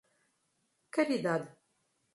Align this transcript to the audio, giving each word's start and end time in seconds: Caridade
Caridade 0.95 1.45